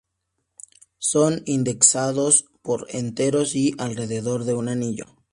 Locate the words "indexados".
1.45-2.45